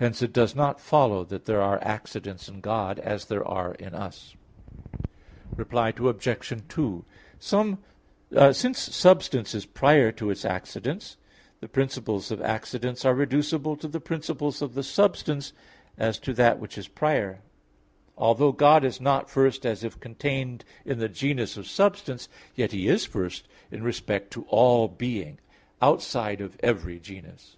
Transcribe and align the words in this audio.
Hence 0.00 0.22
it 0.22 0.32
does 0.32 0.54
not 0.54 0.78
follow 0.80 1.24
that 1.24 1.46
there 1.46 1.60
are 1.60 1.82
accidents 1.82 2.48
in 2.48 2.60
God 2.60 3.00
as 3.00 3.24
there 3.24 3.44
are 3.44 3.74
in 3.74 3.96
us. 3.96 4.36
Reply 5.56 5.88
Obj. 5.88 6.52
2: 6.68 7.04
Since 7.40 8.78
substance 8.78 9.56
is 9.56 9.66
prior 9.66 10.12
to 10.12 10.30
its 10.30 10.44
accidents, 10.44 11.16
the 11.58 11.66
principles 11.66 12.30
of 12.30 12.40
accidents 12.40 13.04
are 13.04 13.12
reducible 13.12 13.74
to 13.76 13.88
the 13.88 13.98
principles 13.98 14.62
of 14.62 14.74
the 14.74 14.84
substance 14.84 15.52
as 15.96 16.20
to 16.20 16.32
that 16.32 16.60
which 16.60 16.78
is 16.78 16.86
prior; 16.86 17.40
although 18.16 18.52
God 18.52 18.84
is 18.84 19.00
not 19.00 19.28
first 19.28 19.66
as 19.66 19.82
if 19.82 19.98
contained 19.98 20.64
in 20.84 21.00
the 21.00 21.08
genus 21.08 21.56
of 21.56 21.66
substance; 21.66 22.28
yet 22.54 22.70
He 22.70 22.86
is 22.86 23.04
first 23.04 23.48
in 23.72 23.82
respect 23.82 24.30
to 24.30 24.44
all 24.48 24.86
being, 24.86 25.40
outside 25.82 26.40
of 26.40 26.56
every 26.62 27.00
genus. 27.00 27.56